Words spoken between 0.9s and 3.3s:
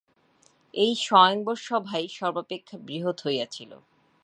স্বয়ংবর-সভাই সর্বাপেক্ষা বৃহৎ